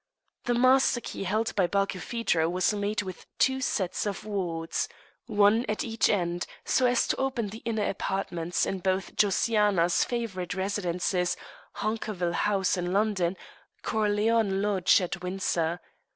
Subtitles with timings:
[0.45, 4.89] The master key held by Barkilphedro was made with two sets of wards,
[5.27, 10.55] one at each end, so as to open the inner apartments in both Josiana's favourite
[10.55, 11.37] residences
[11.75, 13.37] Hunkerville House in London,
[13.83, 15.79] Corleone Lodge at Windsor.